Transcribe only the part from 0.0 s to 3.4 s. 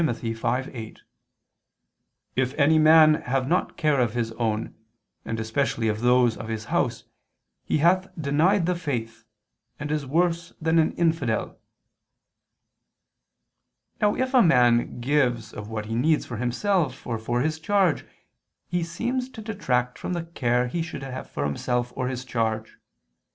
5:8): "If any man